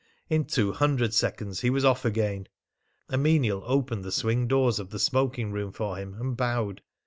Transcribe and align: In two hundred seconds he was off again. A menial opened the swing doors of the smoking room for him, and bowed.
In 0.31 0.45
two 0.45 0.71
hundred 0.71 1.13
seconds 1.13 1.59
he 1.61 1.69
was 1.69 1.85
off 1.85 2.05
again. 2.05 2.47
A 3.09 3.19
menial 3.19 3.61
opened 3.67 4.03
the 4.03 4.11
swing 4.11 4.47
doors 4.47 4.79
of 4.79 4.89
the 4.89 4.97
smoking 4.97 5.51
room 5.51 5.71
for 5.71 5.97
him, 5.97 6.15
and 6.15 6.35
bowed. 6.35 6.81